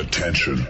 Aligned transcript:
Attention. 0.00 0.66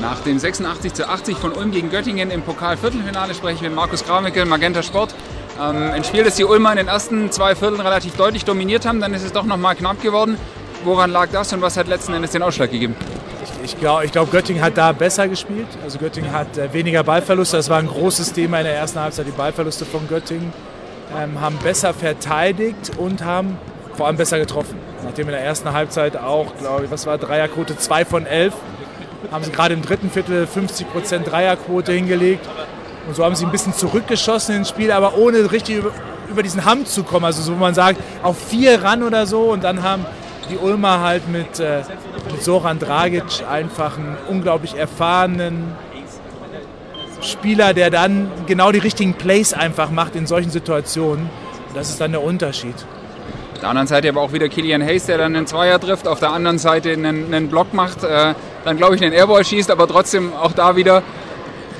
Nach 0.02 0.20
dem 0.22 0.40
86 0.40 0.96
zu 0.96 1.08
80 1.08 1.38
von 1.38 1.54
Ulm 1.54 1.70
gegen 1.70 1.92
Göttingen 1.92 2.32
im 2.32 2.42
Pokal-Viertelfinale 2.42 3.36
spreche 3.36 3.58
ich 3.58 3.62
mit 3.62 3.76
Markus 3.76 4.04
Kramickel, 4.04 4.46
Magenta 4.46 4.82
Sport. 4.82 5.14
Ähm, 5.62 5.92
ein 5.92 6.04
Spiel, 6.04 6.24
das 6.24 6.34
die 6.36 6.46
Ulmer 6.46 6.72
in 6.72 6.78
den 6.78 6.88
ersten 6.88 7.32
zwei 7.32 7.54
Vierteln 7.54 7.82
relativ 7.82 8.16
deutlich 8.16 8.44
dominiert 8.44 8.88
haben, 8.88 9.02
dann 9.02 9.14
ist 9.14 9.24
es 9.24 9.34
doch 9.34 9.46
nochmal 9.46 9.76
knapp 9.76 10.02
geworden. 10.02 10.40
Woran 10.84 11.12
lag 11.12 11.30
das 11.32 11.54
und 11.54 11.62
was 11.62 11.78
hat 11.78 11.88
letzten 11.88 12.14
Endes 12.14 12.32
den 12.32 12.42
Ausschlag 12.42 12.72
gegeben? 12.72 12.96
Ich, 13.70 13.80
glaube, 13.80 14.04
ich 14.04 14.12
glaub, 14.12 14.32
Göttingen 14.32 14.64
hat 14.64 14.78
da 14.78 14.92
besser 14.92 15.28
gespielt. 15.28 15.68
Also 15.84 16.00
Göttingen 16.00 16.32
hat 16.32 16.58
äh, 16.58 16.74
weniger 16.74 17.04
Ballverluste. 17.04 17.58
Das 17.58 17.70
war 17.70 17.78
ein 17.78 17.88
großes 17.88 18.34
Thema 18.34 18.58
in 18.58 18.64
der 18.66 18.74
ersten 18.74 19.00
Halbzeit, 19.00 19.28
die 19.28 19.32
Ballverluste 19.32 19.86
von 19.86 20.08
Göttingen. 20.08 20.52
Ähm, 21.16 21.40
haben 21.40 21.56
besser 21.58 21.94
verteidigt 21.94 22.94
und 22.98 23.24
haben 23.24 23.60
vor 23.94 24.08
allem 24.08 24.18
besser 24.18 24.40
getroffen. 24.40 24.76
Nachdem 25.04 25.28
in 25.28 25.34
der 25.34 25.42
ersten 25.42 25.72
Halbzeit 25.72 26.18
auch, 26.18 26.58
glaube 26.58 26.86
ich, 26.86 26.92
was 26.92 27.06
war 27.06 27.20
Dreierquote 27.20 27.78
2 27.78 28.06
von 28.06 28.26
11, 28.26 28.56
haben 29.32 29.44
sie 29.44 29.52
gerade 29.52 29.76
im 29.76 29.84
dritten 29.84 30.10
Viertel 30.10 30.48
50% 30.48 31.26
Dreierquote 31.26 31.92
hingelegt. 31.92 32.48
Und 33.08 33.16
so 33.16 33.24
haben 33.24 33.36
sie 33.36 33.46
ein 33.46 33.52
bisschen 33.52 33.76
zurückgeschossen 33.76 34.56
ins 34.56 34.70
Spiel, 34.70 34.92
aber 34.92 35.16
ohne 35.16 35.52
richtig 35.52 35.78
über, 35.78 35.92
über 36.28 36.42
diesen 36.42 36.66
Hamm 36.66 36.88
zu 36.88 37.04
kommen. 37.04 37.26
Also 37.26 37.44
so, 37.44 37.54
wo 37.54 37.58
man 37.58 37.76
sagt, 37.76 38.00
auf 38.24 38.38
vier 38.40 38.82
ran 38.82 39.04
oder 39.04 39.28
so. 39.28 39.42
Und 39.44 39.64
dann 39.64 39.84
haben 39.84 40.08
die 40.50 40.58
Ulmer 40.58 41.02
halt 41.02 41.28
mit, 41.30 41.60
äh, 41.60 41.84
mit 42.32 42.44
Soran 42.44 42.80
Dragic 42.80 43.24
einfach 43.50 43.98
einen 43.98 44.18
unglaublich 44.28 44.76
erfahrenen 44.76 45.76
Spieler, 47.22 47.74
der 47.74 47.90
dann 47.90 48.32
genau 48.48 48.72
die 48.72 48.80
richtigen 48.80 49.14
Plays 49.14 49.54
einfach 49.54 49.92
macht 49.92 50.16
in 50.16 50.26
solchen 50.26 50.50
Situationen. 50.50 51.30
Das 51.74 51.90
ist 51.90 52.02
dann 52.02 52.12
der 52.12 52.24
Unterschied. 52.24 52.76
Auf 53.54 53.60
der 53.62 53.70
anderen 53.70 53.88
Seite 53.88 54.08
aber 54.08 54.22
auch 54.22 54.32
wieder 54.32 54.48
Killian 54.48 54.82
Hayes, 54.82 55.06
der 55.06 55.18
dann 55.18 55.36
einen 55.36 55.46
Zweier 55.46 55.80
trifft, 55.80 56.08
auf 56.08 56.20
der 56.20 56.32
anderen 56.32 56.58
Seite 56.60 56.92
einen, 56.92 57.34
einen 57.34 57.50
Block 57.50 57.74
macht, 57.74 58.04
äh, 58.04 58.34
dann 58.64 58.78
glaube 58.78 58.96
ich 58.96 59.02
einen 59.02 59.12
Airball 59.12 59.44
schießt, 59.44 59.70
aber 59.70 59.88
trotzdem 59.88 60.32
auch 60.34 60.54
da 60.54 60.78
wieder 60.78 61.04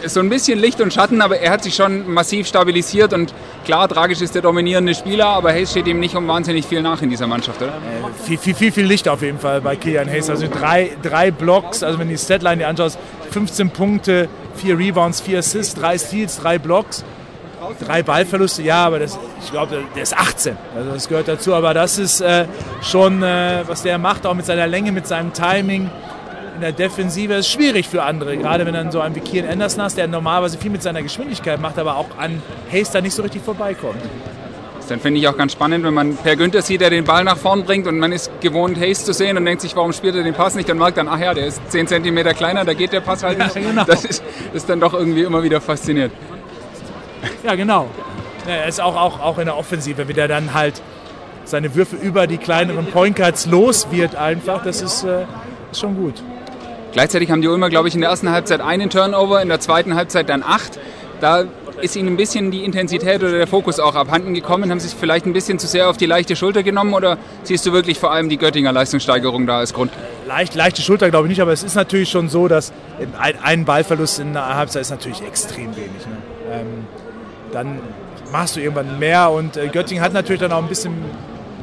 so 0.06 0.20
ein 0.20 0.30
bisschen 0.30 0.60
Licht 0.60 0.82
und 0.82 0.94
Schatten, 0.94 1.22
aber 1.22 1.40
er 1.40 1.52
hat 1.52 1.64
sich 1.64 1.76
schon 1.76 2.12
massiv 2.12 2.48
stabilisiert 2.48 3.14
und 3.14 3.34
klar, 3.66 3.88
tragisch 3.88 4.22
ist 4.22 4.36
der 4.36 4.42
dominierende 4.42 4.96
Spieler, 4.96 5.28
aber 5.28 5.52
Hayes 5.52 5.72
steht 5.72 5.88
ihm 5.88 6.00
nicht 6.00 6.16
um 6.16 6.28
wahnsinnig 6.28 6.66
viel 6.66 6.82
nach 6.82 7.02
in 7.02 7.10
dieser 7.10 7.28
Mannschaft, 7.28 7.62
oder? 7.62 7.72
Äh, 7.72 8.24
viel, 8.24 8.38
viel, 8.38 8.56
viel, 8.56 8.72
viel 8.72 8.86
Licht 8.86 9.08
auf 9.08 9.22
jeden 9.22 9.40
Fall 9.40 9.62
bei 9.62 9.76
Killian 9.76 10.10
Hayes. 10.10 10.30
Also 10.30 10.48
drei, 10.48 10.92
drei 11.02 11.32
Blocks, 11.32 11.84
also 11.84 12.00
wenn 12.00 12.08
du 12.08 12.14
die 12.14 12.20
Statline 12.20 12.58
dir 12.58 12.68
anschaust, 12.68 12.98
15 13.32 13.70
Punkte, 13.70 14.30
vier 14.56 14.78
Rebounds, 14.78 15.22
vier 15.22 15.40
Assists, 15.40 15.76
drei 15.76 15.98
Steals, 15.98 16.40
drei 16.40 16.58
Blocks. 16.58 17.04
Drei 17.86 18.02
Ballverluste, 18.02 18.64
ja, 18.64 18.86
aber 18.86 18.98
das, 18.98 19.20
ich 19.44 19.52
glaube, 19.52 19.84
der 19.94 20.02
ist 20.02 20.18
18. 20.18 20.58
Also 20.76 20.92
das 20.92 21.08
gehört 21.08 21.28
dazu. 21.28 21.54
Aber 21.54 21.76
das 21.76 22.00
ist 22.00 22.20
äh, 22.20 22.46
schon, 22.82 23.22
äh, 23.22 23.64
was 23.68 23.84
der 23.84 24.00
macht, 24.00 24.26
auch 24.26 24.34
mit 24.34 24.46
seiner 24.46 24.66
Länge, 24.66 24.92
mit 24.92 25.06
seinem 25.06 25.34
Timing 25.34 25.92
in 26.60 26.62
der 26.62 26.74
Defensive. 26.74 27.36
Ist 27.36 27.50
schwierig 27.50 27.88
für 27.88 28.04
andere, 28.04 28.38
gerade 28.38 28.66
wenn 28.66 28.74
dann 28.74 28.92
so 28.92 29.00
ein 29.00 29.16
wie 29.16 29.22
Kian 29.22 29.48
Anderson 29.48 29.82
hast, 29.82 29.98
der 29.98 30.08
normalerweise 30.08 30.58
viel 30.58 30.72
mit 30.72 30.84
seiner 30.84 31.02
Geschwindigkeit 31.02 31.60
macht, 31.62 31.80
aber 31.80 31.96
auch 31.96 32.18
an 32.18 32.42
Hayes 32.72 32.92
da 32.92 33.00
nicht 33.02 33.14
so 33.14 33.24
richtig 33.24 33.42
vorbeikommt. 33.42 34.02
Dann 34.90 35.00
finde 35.00 35.20
ich 35.20 35.28
auch 35.28 35.38
ganz 35.38 35.52
spannend, 35.52 35.86
wenn 35.86 35.94
man 35.94 36.18
Per 36.18 36.36
Günther 36.36 36.64
sieht, 36.64 36.82
der 36.82 36.90
den 36.90 37.06
Ball 37.06 37.24
nach 37.24 37.38
vorn 37.38 37.64
bringt 37.64 37.86
und 37.86 38.00
man 38.00 38.12
ist 38.12 38.32
gewohnt, 38.42 38.80
Hayes 38.80 39.06
zu 39.06 39.14
sehen 39.14 39.38
und 39.38 39.46
denkt 39.46 39.62
sich, 39.62 39.76
warum 39.76 39.94
spielt 39.94 40.16
er 40.16 40.24
den 40.24 40.34
Pass 40.34 40.56
nicht? 40.56 40.68
Dann 40.68 40.80
merkt 40.80 40.98
dann, 40.98 41.08
ach 41.08 41.20
ja, 41.20 41.36
der 41.36 41.46
ist 41.46 41.62
10 41.70 41.88
cm 41.88 42.24
kleiner, 42.36 42.66
da 42.66 42.74
geht 42.74 42.92
der 42.92 43.02
Pass 43.02 43.22
halt 43.22 43.38
nicht. 43.38 43.56
Ja, 43.56 43.62
genau. 43.62 43.84
Das 43.84 44.04
ist, 44.04 44.24
ist 44.52 44.68
dann 44.68 44.80
doch 44.80 44.96
irgendwie 44.96 45.22
immer 45.22 45.44
wieder 45.44 45.62
fasziniert. 45.62 46.12
Ja, 47.44 47.54
genau. 47.54 47.88
Er 48.48 48.68
ist 48.68 48.82
auch, 48.82 48.96
auch, 48.96 49.20
auch 49.20 49.38
in 49.38 49.46
der 49.46 49.58
Offensive, 49.58 50.08
wie 50.08 50.14
der 50.14 50.28
dann 50.28 50.56
halt 50.56 50.82
seine 51.46 51.76
Würfe 51.76 51.96
über 51.96 52.26
die 52.26 52.38
kleineren 52.38 52.88
Point 52.88 53.16
Guards 53.16 53.46
los 53.46 53.88
wird 53.92 54.16
einfach. 54.16 54.64
Das 54.64 54.82
ist, 54.82 55.04
äh, 55.04 55.26
ist 55.72 55.82
schon 55.82 55.96
gut. 55.96 56.24
Gleichzeitig 56.92 57.30
haben 57.32 57.42
die 57.42 57.48
Ulmer, 57.48 57.70
glaube 57.70 57.88
ich, 57.88 57.96
in 57.96 58.02
der 58.02 58.10
ersten 58.10 58.30
Halbzeit 58.30 58.62
einen 58.62 58.90
Turnover, 58.90 59.42
in 59.42 59.50
der 59.50 59.60
zweiten 59.60 59.96
Halbzeit 59.96 60.30
dann 60.30 60.44
acht. 60.44 60.80
Da 61.22 61.46
ist 61.82 61.96
ihnen 61.96 62.10
ein 62.10 62.18
bisschen 62.18 62.52
die 62.52 62.64
Intensität 62.64 63.22
oder 63.22 63.32
der 63.32 63.48
Fokus 63.48 63.80
auch 63.80 63.96
abhanden 63.96 64.34
gekommen. 64.34 64.70
Haben 64.70 64.80
sie 64.80 64.88
es 64.88 64.94
vielleicht 64.94 65.26
ein 65.26 65.34
bisschen 65.34 65.60
zu 65.60 65.68
sehr 65.68 65.90
auf 65.90 65.98
die 65.98 66.06
leichte 66.06 66.36
Schulter 66.36 66.64
genommen 66.64 66.94
oder 66.94 67.18
siehst 67.44 67.66
du 67.66 67.74
wirklich 67.74 68.00
vor 68.00 68.12
allem 68.12 68.30
die 68.30 68.38
Göttinger 68.38 68.72
Leistungssteigerung 68.72 69.48
da 69.48 69.60
als 69.60 69.74
Grund? 69.74 69.92
Leicht, 70.28 70.56
leichte 70.56 70.82
Schulter 70.82 71.10
glaube 71.10 71.28
ich 71.28 71.30
nicht, 71.30 71.42
aber 71.42 71.54
es 71.54 71.64
ist 71.64 71.76
natürlich 71.76 72.10
schon 72.10 72.30
so, 72.30 72.48
dass 72.48 72.74
ein, 73.20 73.36
ein 73.42 73.66
Ballverlust 73.66 74.20
in 74.20 74.34
der 74.34 74.56
Halbzeit 74.56 74.82
ist 74.82 74.90
natürlich 74.90 75.22
extrem 75.22 75.76
wenig. 75.76 76.06
Ne? 76.06 76.18
Ähm, 76.52 76.68
dann 77.52 77.80
machst 78.32 78.56
du 78.56 78.60
irgendwann 78.60 79.00
mehr 79.00 79.32
und 79.32 79.58
äh, 79.58 79.68
Göttingen 79.68 80.04
hat 80.04 80.14
natürlich 80.14 80.42
dann 80.42 80.52
auch 80.52 80.62
ein 80.62 80.68
bisschen 80.70 80.94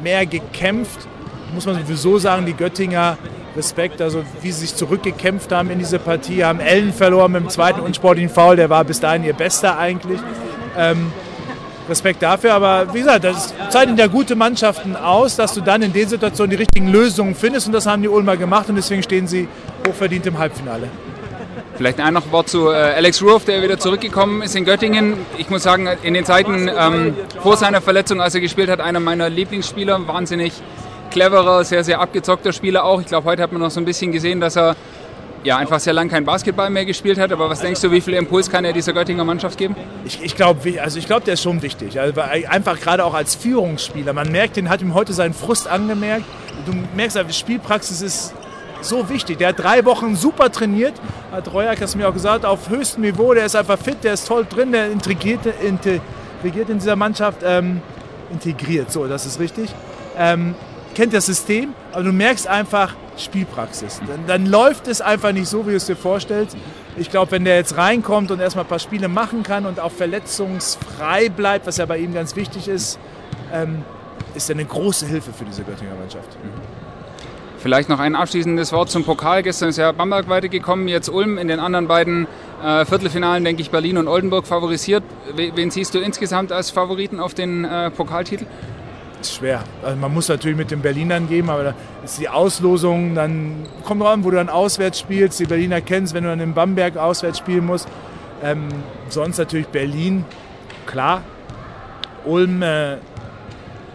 mehr 0.03 0.25
gekämpft. 0.25 1.07
Muss 1.53 1.65
man 1.65 1.75
sowieso 1.75 2.17
sagen, 2.17 2.45
die 2.45 2.53
Göttinger 2.53 3.17
Respekt, 3.57 4.01
also 4.01 4.23
wie 4.41 4.51
sie 4.51 4.61
sich 4.61 4.75
zurückgekämpft 4.75 5.51
haben 5.51 5.69
in 5.69 5.79
diese 5.79 5.99
Partie, 5.99 6.45
haben 6.45 6.59
Ellen 6.59 6.93
verloren 6.93 7.31
mit 7.31 7.41
dem 7.41 7.49
zweiten 7.49 7.81
unsportlichen 7.81 8.29
Foul, 8.29 8.55
der 8.55 8.69
war 8.69 8.83
bis 8.83 8.99
dahin 8.99 9.23
ihr 9.23 9.33
bester 9.33 9.77
eigentlich. 9.77 10.19
Ähm, 10.77 11.11
Respekt 11.89 12.21
dafür, 12.21 12.53
aber 12.53 12.93
wie 12.93 12.99
gesagt, 12.99 13.23
das 13.23 13.53
zeichnen 13.69 13.97
ja 13.97 14.07
gute 14.07 14.35
Mannschaften 14.35 14.95
aus, 14.95 15.37
dass 15.37 15.53
du 15.53 15.61
dann 15.61 15.81
in 15.81 15.93
den 15.93 16.07
Situationen 16.07 16.51
die 16.51 16.57
richtigen 16.57 16.89
Lösungen 16.89 17.33
findest 17.33 17.67
und 17.67 17.73
das 17.73 17.85
haben 17.85 18.01
die 18.01 18.09
Ulmer 18.09 18.35
gemacht 18.35 18.67
und 18.69 18.75
deswegen 18.75 19.01
stehen 19.03 19.25
sie 19.25 19.47
hochverdient 19.87 20.25
im 20.25 20.37
Halbfinale. 20.37 20.89
Vielleicht 21.77 21.99
ein 21.99 22.13
noch 22.13 22.31
Wort 22.31 22.49
zu 22.49 22.69
äh, 22.69 22.73
Alex 22.73 23.21
Ruoff, 23.21 23.45
der 23.45 23.61
wieder 23.61 23.77
zurückgekommen 23.77 24.41
ist 24.41 24.55
in 24.55 24.65
Göttingen. 24.65 25.13
Ich 25.37 25.49
muss 25.49 25.63
sagen, 25.63 25.87
in 26.01 26.13
den 26.13 26.25
Zeiten 26.25 26.69
ähm, 26.75 27.15
vor 27.41 27.55
seiner 27.55 27.81
Verletzung, 27.81 28.19
als 28.19 28.35
er 28.35 28.41
gespielt 28.41 28.69
hat, 28.69 28.81
einer 28.81 28.99
meiner 28.99 29.29
Lieblingsspieler, 29.29 30.07
wahnsinnig 30.07 30.53
cleverer, 31.11 31.63
sehr, 31.63 31.83
sehr 31.83 31.99
abgezockter 31.99 32.53
Spieler 32.53 32.83
auch. 32.83 33.01
Ich 33.01 33.07
glaube, 33.07 33.25
heute 33.29 33.41
hat 33.41 33.51
man 33.51 33.61
noch 33.61 33.71
so 33.71 33.79
ein 33.79 33.85
bisschen 33.85 34.11
gesehen, 34.11 34.39
dass 34.39 34.55
er 34.55 34.75
ja, 35.43 35.57
einfach 35.57 35.79
sehr 35.79 35.93
lange 35.93 36.09
kein 36.09 36.25
Basketball 36.25 36.69
mehr 36.69 36.85
gespielt 36.85 37.17
hat. 37.17 37.31
Aber 37.31 37.49
was 37.49 37.61
denkst 37.61 37.81
du, 37.81 37.91
wie 37.91 38.01
viel 38.01 38.15
Impuls 38.15 38.49
kann 38.49 38.65
er 38.65 38.73
dieser 38.73 38.93
Göttinger 38.93 39.23
Mannschaft 39.23 39.57
geben? 39.57 39.75
Ich, 40.05 40.21
ich 40.21 40.35
glaube, 40.35 40.81
also 40.81 40.99
glaub, 40.99 41.23
der 41.23 41.35
ist 41.35 41.43
schon 41.43 41.61
wichtig. 41.61 41.99
Also 41.99 42.19
einfach 42.21 42.79
gerade 42.79 43.05
auch 43.05 43.13
als 43.13 43.35
Führungsspieler. 43.35 44.13
Man 44.13 44.31
merkt, 44.31 44.57
den 44.57 44.69
hat 44.69 44.81
ihm 44.81 44.93
heute 44.93 45.13
seinen 45.13 45.33
Frust 45.33 45.67
angemerkt. 45.67 46.25
Du 46.65 46.73
merkst, 46.95 47.17
die 47.27 47.33
Spielpraxis 47.33 48.01
ist 48.01 48.33
so 48.81 49.09
wichtig. 49.09 49.37
Der 49.37 49.49
hat 49.49 49.59
drei 49.59 49.85
Wochen 49.85 50.15
super 50.15 50.51
trainiert, 50.51 50.93
hat 51.31 51.51
Reuerk 51.53 51.79
das 51.79 51.95
mir 51.95 52.07
auch 52.09 52.13
gesagt, 52.13 52.45
auf 52.45 52.69
höchstem 52.69 53.03
Niveau. 53.03 53.33
Der 53.33 53.45
ist 53.45 53.55
einfach 53.55 53.79
fit, 53.79 54.03
der 54.03 54.13
ist 54.13 54.27
toll 54.27 54.45
drin, 54.47 54.71
der 54.71 54.91
integriert, 54.91 55.41
integriert 55.61 56.69
in 56.69 56.79
dieser 56.79 56.95
Mannschaft. 56.95 57.39
Ähm, 57.43 57.81
integriert, 58.31 58.91
so, 58.91 59.07
das 59.07 59.25
ist 59.25 59.39
richtig. 59.39 59.73
Ähm, 60.17 60.55
kennt 60.97 61.13
das 61.13 61.27
System, 61.27 61.75
aber 61.93 62.05
du 62.05 62.11
merkst 62.11 62.47
einfach 62.47 62.95
Spielpraxis. 63.17 64.01
Dann, 64.07 64.25
dann 64.25 64.45
läuft 64.47 64.87
es 64.87 64.99
einfach 64.99 65.31
nicht 65.31 65.47
so, 65.47 65.67
wie 65.67 65.69
du 65.69 65.77
es 65.77 65.85
dir 65.85 65.95
vorstellst. 65.95 66.57
Ich 66.97 67.11
glaube, 67.11 67.33
wenn 67.33 67.45
der 67.45 67.55
jetzt 67.55 67.77
reinkommt 67.77 68.31
und 68.31 68.39
erstmal 68.39 68.65
ein 68.65 68.67
paar 68.67 68.79
Spiele 68.79 69.07
machen 69.07 69.43
kann 69.43 69.67
und 69.67 69.79
auch 69.79 69.91
verletzungsfrei 69.91 71.29
bleibt, 71.29 71.67
was 71.67 71.77
ja 71.77 71.85
bei 71.85 71.99
ihm 71.99 72.15
ganz 72.15 72.35
wichtig 72.35 72.67
ist, 72.67 72.97
ähm, 73.53 73.83
ist 74.33 74.49
er 74.49 74.55
eine 74.55 74.65
große 74.65 75.05
Hilfe 75.05 75.31
für 75.33 75.45
diese 75.45 75.61
Göttinger 75.61 75.93
Mannschaft. 75.93 76.29
Mhm. 76.43 76.49
Vielleicht 77.59 77.89
noch 77.89 77.99
ein 77.99 78.15
abschließendes 78.15 78.73
Wort 78.73 78.89
zum 78.89 79.03
Pokal. 79.03 79.43
Gestern 79.43 79.69
ist 79.69 79.77
ja 79.77 79.91
Bamberg 79.91 80.29
weitergekommen, 80.29 80.87
jetzt 80.87 81.09
Ulm. 81.09 81.37
In 81.37 81.47
den 81.47 81.59
anderen 81.59 81.87
beiden 81.87 82.25
äh, 82.63 82.85
Viertelfinalen, 82.85 83.43
denke 83.43 83.61
ich, 83.61 83.69
Berlin 83.69 83.99
und 83.99 84.07
Oldenburg 84.07 84.47
favorisiert. 84.47 85.03
Wen 85.35 85.69
siehst 85.69 85.93
du 85.93 85.99
insgesamt 85.99 86.51
als 86.51 86.71
Favoriten 86.71 87.19
auf 87.19 87.35
den 87.35 87.65
äh, 87.65 87.91
Pokaltitel? 87.91 88.47
Ist 89.21 89.35
schwer. 89.35 89.63
Also 89.83 89.97
man 89.97 90.13
muss 90.13 90.27
natürlich 90.29 90.57
mit 90.57 90.71
den 90.71 90.81
Berlinern 90.81 91.27
geben, 91.27 91.49
aber 91.49 91.63
da 91.63 91.73
ist 92.03 92.19
die 92.19 92.29
Auslosung, 92.29 93.15
dann 93.15 93.65
kommt 93.83 94.01
drauf 94.01 94.09
an, 94.09 94.23
wo 94.23 94.31
du 94.31 94.37
dann 94.37 94.49
auswärts 94.49 94.99
spielst. 94.99 95.39
Die 95.39 95.45
Berliner 95.45 95.81
kennst, 95.81 96.13
wenn 96.13 96.23
du 96.23 96.29
dann 96.29 96.39
in 96.39 96.53
Bamberg 96.53 96.97
auswärts 96.97 97.39
spielen 97.39 97.65
musst. 97.65 97.87
Ähm, 98.43 98.67
sonst 99.09 99.37
natürlich 99.37 99.67
Berlin, 99.67 100.25
klar. 100.85 101.21
Ulm, 102.25 102.61
äh, 102.61 102.93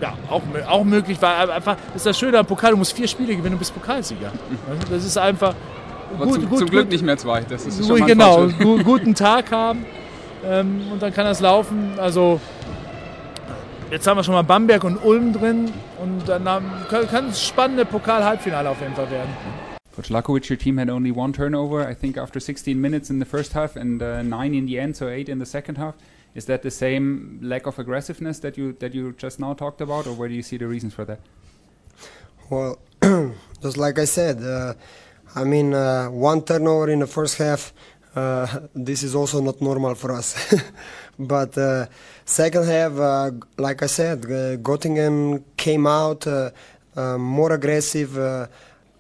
ja, 0.01 0.15
auch, 0.29 0.43
auch 0.69 0.85
möglich, 0.85 1.19
weil 1.21 1.51
einfach, 1.51 1.77
das 1.89 1.97
ist 1.97 2.07
das 2.07 2.19
Schöne 2.19 2.39
am 2.39 2.47
Pokal, 2.47 2.73
du 2.73 2.77
musst 2.77 2.93
vier 2.93 3.07
Spiele 3.07 3.37
gewinnen, 3.37 3.53
du 3.53 3.59
bist 3.59 3.73
Pokalsieger. 3.73 4.33
Das 4.91 5.05
ist 5.05 5.17
einfach. 5.17 5.55
gut, 6.19 6.35
zum, 6.35 6.49
gut, 6.49 6.59
zum 6.59 6.69
Glück 6.69 6.85
gut, 6.85 6.93
nicht 6.93 7.05
mehr 7.05 7.17
zwei. 7.17 7.43
Das 7.43 7.67
ist 7.67 7.87
schon 7.87 8.05
genau, 8.05 8.49
guten 8.83 9.15
Tag 9.15 9.53
haben 9.53 9.85
ähm, 10.45 10.83
und 10.93 11.03
dann 11.03 11.13
kann 11.13 11.25
das 11.25 11.41
laufen. 11.41 11.95
Also 11.99 12.41
jetzt 13.93 14.07
haben 14.07 14.17
wir 14.17 14.25
schon 14.25 14.35
mal 14.35 14.43
Bamberg 14.43 14.85
und 14.85 14.97
Ulm 15.05 15.35
drin 15.35 15.71
und 16.01 16.27
dann 16.27 16.65
kann 16.89 17.29
es 17.29 17.47
spannende 17.47 17.85
Pokal-Halbfinale 17.85 18.71
auf 18.71 18.81
jeden 18.81 18.95
Fall 18.95 19.11
werden. 19.11 19.31
Coach 19.95 20.09
Lakovic, 20.09 20.49
your 20.51 20.57
team 20.57 20.79
had 20.79 20.89
only 20.89 21.13
one 21.13 21.33
turnover, 21.33 21.87
I 21.87 21.95
think, 21.95 22.17
after 22.17 22.41
16 22.41 22.81
minutes 22.81 23.11
in 23.11 23.21
the 23.21 23.27
first 23.27 23.53
half 23.53 23.77
and 23.77 24.03
uh, 24.03 24.23
nine 24.23 24.55
in 24.55 24.67
the 24.67 24.79
end, 24.79 24.97
so 24.97 25.09
eight 25.09 25.29
in 25.29 25.39
the 25.39 25.45
second 25.45 25.77
half. 25.77 25.95
Is 26.35 26.47
that 26.47 26.63
the 26.63 26.71
same 26.71 27.39
lack 27.43 27.67
of 27.67 27.79
aggressiveness 27.79 28.39
that 28.39 28.57
you 28.57 28.73
that 28.79 28.95
you 28.95 29.13
just 29.19 29.39
now 29.39 29.53
talked 29.53 29.83
about, 29.83 30.07
or 30.07 30.15
where 30.15 30.31
do 30.31 30.35
you 30.35 30.43
see 30.43 30.57
the 30.57 30.67
reasons 30.67 30.95
for 30.95 31.05
that? 31.05 31.21
Well, 32.49 32.79
just 33.63 33.77
like 33.77 33.99
I 33.99 34.07
said, 34.07 34.43
uh, 34.43 34.73
I 35.35 35.45
mean, 35.45 35.75
uh, 35.75 36.07
one 36.07 36.41
turnover 36.41 36.89
in 36.89 37.01
the 37.01 37.07
first 37.07 37.37
half 37.37 37.75
this 38.75 39.03
is 39.03 39.15
also 39.15 39.41
not 39.41 39.61
normal 39.61 39.95
for 39.95 40.13
us. 40.13 40.55
but 41.19 41.57
uh, 41.57 41.87
second 42.25 42.65
half, 42.65 42.99
uh, 42.99 43.31
like 43.57 43.83
I 43.83 43.87
said, 43.87 44.25
uh, 44.25 44.57
Göttingen 44.57 45.43
came 45.57 45.87
out 45.87 46.27
uh, 46.27 46.51
uh, 46.97 47.19
more 47.19 47.53
aggressive, 47.53 48.19
uh, 48.19 48.47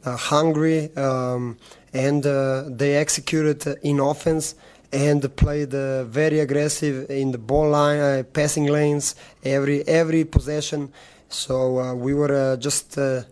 uh, 0.05 0.17
hungry, 0.17 0.94
um, 0.97 1.56
and 1.93 2.25
uh, 2.26 2.64
they 2.69 2.97
executed 2.97 3.79
in 3.82 4.00
offense 4.00 4.55
and 4.93 5.35
played 5.37 5.75
uh, 5.75 6.05
very 6.05 6.41
aggressive 6.41 7.11
in 7.11 7.32
the 7.32 7.38
ball 7.38 7.70
line, 7.70 7.99
uh, 7.99 8.23
passing 8.32 8.67
lanes, 8.67 9.15
every 9.44 9.87
every 9.88 10.25
possession. 10.25 10.93
So 11.29 11.81
uh, 11.81 11.94
we 11.94 12.12
were 12.12 12.53
uh, 12.53 12.56
just 12.56 12.99
uh, 12.99 13.23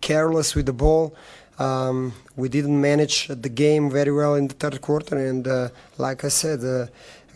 careless 0.00 0.54
with 0.54 0.66
the 0.66 0.74
ball. 0.74 1.14
Um, 1.58 2.12
we 2.36 2.48
didn't 2.48 2.80
manage 2.80 3.28
the 3.28 3.48
game 3.48 3.90
very 3.90 4.12
well 4.12 4.34
in 4.34 4.48
the 4.48 4.54
third 4.54 4.80
quarter, 4.80 5.16
and 5.16 5.46
uh, 5.48 5.68
like 5.98 6.24
I 6.24 6.28
said, 6.28 6.60
uh, 6.60 6.86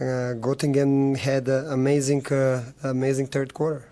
uh, 0.00 0.34
Göttingen 0.34 1.16
had 1.16 1.48
an 1.48 1.72
amazing, 1.72 2.26
uh, 2.26 2.64
amazing 2.82 3.26
third 3.26 3.52
quarter. 3.54 3.86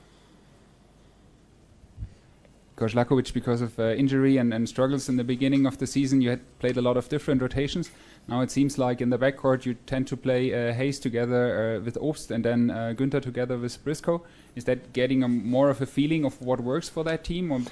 Coach 2.77 2.95
Lakovic, 2.95 3.33
because 3.33 3.61
of 3.61 3.77
uh, 3.79 3.91
injury 3.95 4.37
and, 4.37 4.55
and 4.55 4.69
struggles 4.69 5.09
in 5.09 5.17
the 5.17 5.25
beginning 5.25 5.67
of 5.67 5.79
the 5.79 5.87
season, 5.87 6.21
you 6.21 6.31
had 6.31 6.41
played 6.61 6.77
a 6.77 6.83
lot 6.83 6.97
of 6.97 7.09
different 7.09 7.43
rotations. 7.43 7.91
Now 8.29 8.43
it 8.43 8.53
seems 8.53 8.79
like 8.79 9.01
in 9.01 9.11
the 9.11 9.19
backcourt 9.19 9.65
you 9.65 9.75
tend 9.87 10.07
to 10.09 10.17
play 10.17 10.53
uh, 10.53 10.73
Hayes 10.75 11.01
together 11.01 11.79
uh, 11.79 11.85
with 11.85 11.97
Obst 11.97 12.31
and 12.31 12.45
then 12.45 12.71
uh, 12.71 12.95
Günther 12.97 13.21
together 13.21 13.59
with 13.59 13.83
Briscoe. 13.83 14.23
Is 14.55 14.65
that 14.65 14.93
getting 14.93 15.25
a, 15.25 15.29
more 15.29 15.71
of 15.71 15.81
a 15.81 15.87
feeling 15.87 16.25
of 16.25 16.41
what 16.41 16.61
works 16.61 16.89
for 16.89 17.03
that 17.05 17.25
team? 17.25 17.51
Or 17.51 17.63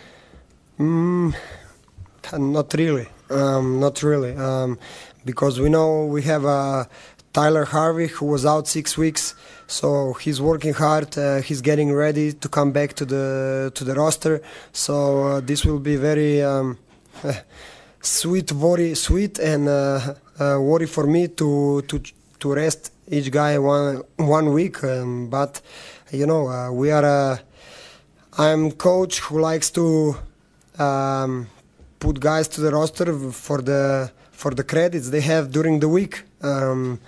Mm, 0.78 1.34
not 2.32 2.74
really. 2.74 3.06
Um, 3.30 3.80
not 3.80 4.02
really. 4.02 4.36
Um, 4.36 4.78
because 5.24 5.60
we 5.60 5.68
know 5.68 6.06
we 6.06 6.22
have 6.22 6.44
uh, 6.44 6.84
Tyler 7.32 7.64
Harvey 7.64 8.06
who 8.06 8.26
was 8.26 8.46
out 8.46 8.68
six 8.68 8.96
weeks, 8.96 9.34
so 9.66 10.14
he's 10.14 10.40
working 10.40 10.72
hard. 10.72 11.18
Uh, 11.18 11.40
he's 11.40 11.60
getting 11.60 11.92
ready 11.92 12.32
to 12.32 12.48
come 12.48 12.72
back 12.72 12.94
to 12.94 13.04
the 13.04 13.72
to 13.74 13.84
the 13.84 13.94
roster. 13.94 14.40
So 14.72 15.24
uh, 15.24 15.40
this 15.40 15.64
will 15.64 15.80
be 15.80 15.96
very 15.96 16.42
um, 16.42 16.78
sweet, 18.00 18.52
worry, 18.52 18.94
sweet 18.94 19.38
and 19.38 19.68
uh, 19.68 20.14
uh, 20.40 20.58
worry 20.60 20.86
for 20.86 21.06
me 21.06 21.28
to 21.28 21.82
to 21.82 22.00
to 22.40 22.54
rest 22.54 22.92
each 23.08 23.30
guy 23.30 23.58
one 23.58 24.02
one 24.16 24.52
week. 24.52 24.82
Um, 24.84 25.28
but 25.28 25.60
you 26.12 26.26
know 26.26 26.48
uh, 26.48 26.70
we 26.70 26.90
are. 26.90 27.40
I'm 28.38 28.70
coach 28.72 29.20
who 29.20 29.40
likes 29.40 29.70
to 29.70 30.14
um, 30.78 31.48
put 32.06 32.20
guys 32.20 32.46
to 32.46 32.60
the 32.60 32.70
roster 32.70 33.08
for 33.46 33.58
the 33.70 33.82
for 34.42 34.52
the 34.58 34.64
credits 34.72 35.06
they 35.14 35.24
have 35.32 35.44
during 35.50 35.80
the 35.84 35.90
week, 35.98 36.14
um, 36.42 37.00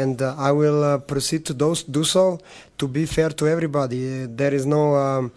and 0.00 0.16
uh, 0.22 0.48
I 0.48 0.50
will 0.52 0.80
uh, 0.84 0.98
proceed 1.12 1.42
to 1.46 1.54
those, 1.62 1.82
do 1.82 2.04
so 2.04 2.38
to 2.80 2.86
be 2.86 3.04
fair 3.16 3.30
to 3.40 3.44
everybody. 3.54 4.00
Uh, 4.04 4.26
there 4.40 4.54
is 4.58 4.64
no 4.66 4.82
um, 4.94 5.32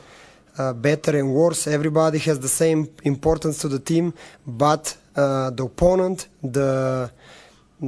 uh, 0.57 0.73
better 0.73 1.13
and 1.21 1.27
worse. 1.33 1.61
Everybody 1.79 2.19
has 2.27 2.37
the 2.47 2.53
same 2.63 2.79
importance 3.13 3.55
to 3.63 3.67
the 3.75 3.79
team, 3.79 4.13
but 4.45 4.83
uh, 5.15 5.49
the 5.57 5.63
opponent, 5.71 6.27
the 6.43 7.09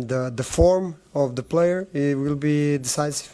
the 0.08 0.22
the 0.40 0.46
form 0.58 0.86
of 1.14 1.28
the 1.36 1.44
player, 1.54 1.80
it 1.94 2.16
will 2.24 2.40
be 2.50 2.80
decisive. 2.88 3.32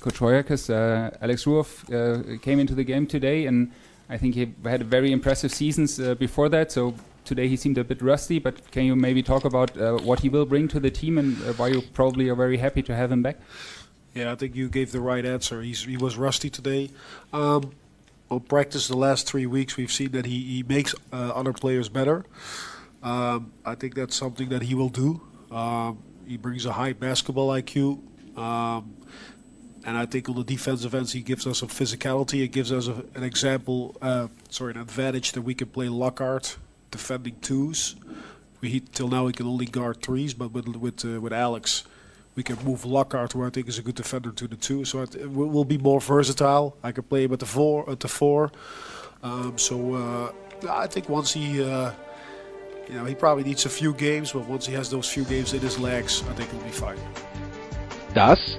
Coach 0.00 0.18
Hoyerkes, 0.24 0.64
uh, 0.70 1.24
Alex 1.24 1.44
Ruoff 1.44 1.70
uh, 1.86 2.38
came 2.46 2.58
into 2.58 2.74
the 2.74 2.84
game 2.92 3.06
today, 3.06 3.46
and 3.46 3.58
I 4.08 4.16
think 4.16 4.34
he 4.34 4.54
had 4.64 4.84
very 4.84 5.12
impressive 5.12 5.52
seasons 5.52 6.00
uh, 6.00 6.14
before 6.14 6.48
that. 6.48 6.72
So 6.72 6.94
today 7.24 7.48
he 7.48 7.56
seemed 7.56 7.78
a 7.78 7.84
bit 7.84 8.00
rusty, 8.00 8.38
but 8.38 8.70
can 8.70 8.84
you 8.84 8.96
maybe 8.96 9.22
talk 9.22 9.44
about 9.44 9.76
uh, 9.76 9.98
what 9.98 10.20
he 10.20 10.28
will 10.28 10.46
bring 10.46 10.66
to 10.68 10.80
the 10.80 10.90
team 10.90 11.18
and 11.18 11.36
uh, 11.42 11.52
why 11.54 11.68
you 11.68 11.82
probably 11.92 12.28
are 12.28 12.34
very 12.34 12.56
happy 12.56 12.82
to 12.82 12.94
have 12.94 13.12
him 13.12 13.22
back? 13.22 13.36
Yeah, 14.14 14.32
I 14.32 14.34
think 14.34 14.56
you 14.56 14.68
gave 14.68 14.92
the 14.92 15.00
right 15.00 15.24
answer. 15.24 15.60
He's, 15.60 15.84
he 15.84 15.96
was 15.96 16.16
rusty 16.16 16.48
today. 16.48 16.90
Um, 17.32 17.72
on 18.30 18.40
practice 18.40 18.88
the 18.88 18.96
last 18.96 19.26
three 19.26 19.46
weeks, 19.46 19.76
we've 19.76 19.92
seen 19.92 20.10
that 20.12 20.26
he, 20.26 20.42
he 20.42 20.62
makes 20.62 20.94
uh, 21.12 21.32
other 21.34 21.52
players 21.52 21.88
better. 21.88 22.24
Um, 23.02 23.52
I 23.64 23.74
think 23.74 23.94
that's 23.94 24.16
something 24.16 24.48
that 24.48 24.62
he 24.62 24.74
will 24.74 24.88
do. 24.88 25.20
Um, 25.50 25.98
he 26.26 26.36
brings 26.36 26.66
a 26.66 26.72
high 26.72 26.92
basketball 26.92 27.48
IQ. 27.48 28.00
Um, 28.36 28.96
and 29.84 29.96
I 29.96 30.06
think 30.06 30.28
on 30.28 30.36
the 30.36 30.44
defensive 30.44 30.94
ends, 30.94 31.12
he 31.12 31.20
gives 31.20 31.46
us 31.46 31.58
some 31.58 31.68
physicality. 31.68 32.42
It 32.42 32.48
gives 32.48 32.72
us 32.72 32.88
a, 32.88 33.04
an 33.14 33.22
example, 33.22 33.96
uh, 34.02 34.28
sorry, 34.50 34.72
an 34.72 34.80
advantage 34.80 35.32
that 35.32 35.42
we 35.42 35.54
can 35.54 35.68
play 35.68 35.88
Lockhart 35.88 36.56
defending 36.90 37.36
twos. 37.40 37.96
We 38.60 38.80
till 38.80 39.08
now 39.08 39.26
we 39.26 39.32
can 39.32 39.46
only 39.46 39.66
guard 39.66 40.02
threes, 40.02 40.34
but 40.34 40.52
with 40.52 40.66
with 40.66 41.04
uh, 41.04 41.20
with 41.20 41.32
Alex, 41.32 41.84
we 42.34 42.42
can 42.42 42.56
move 42.64 42.84
Lockhart, 42.84 43.32
who 43.32 43.44
I 43.44 43.50
think 43.50 43.68
is 43.68 43.78
a 43.78 43.82
good 43.82 43.94
defender, 43.94 44.32
to 44.32 44.48
the 44.48 44.56
two. 44.56 44.84
So 44.84 45.02
it, 45.02 45.14
it 45.14 45.30
will 45.30 45.64
be 45.64 45.78
more 45.78 46.00
versatile. 46.00 46.76
I 46.82 46.92
can 46.92 47.04
play 47.04 47.24
him 47.24 47.32
at 47.32 47.38
the 47.38 47.46
four. 47.46 47.88
At 47.88 48.00
the 48.00 48.08
four. 48.08 48.50
Um, 49.22 49.58
so 49.58 49.94
uh, 49.94 50.32
I 50.70 50.86
think 50.86 51.08
once 51.08 51.32
he, 51.32 51.62
uh, 51.62 51.92
you 52.88 52.94
know, 52.94 53.04
he 53.04 53.14
probably 53.14 53.44
needs 53.44 53.66
a 53.66 53.68
few 53.68 53.92
games, 53.92 54.32
but 54.32 54.46
once 54.48 54.66
he 54.66 54.74
has 54.74 54.88
those 54.90 55.08
few 55.08 55.24
games 55.24 55.52
in 55.52 55.60
his 55.60 55.78
legs, 55.78 56.22
I 56.28 56.34
think 56.34 56.50
he'll 56.50 56.62
be 56.62 56.70
fine. 56.70 56.98
Das 58.14 58.58